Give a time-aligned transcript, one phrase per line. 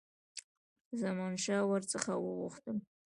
[1.01, 2.77] زمانشاه ور څخه وغوښتل.